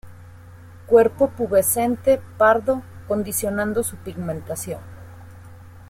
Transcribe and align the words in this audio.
Cuerpo 0.87 1.29
pubescente, 1.29 2.19
pardo, 2.39 2.81
condicionando 3.07 3.83
su 3.83 3.97
pigmentación. 3.97 4.79